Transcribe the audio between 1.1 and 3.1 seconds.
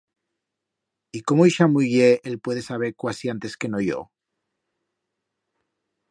Y cómo ixa muller el puede saber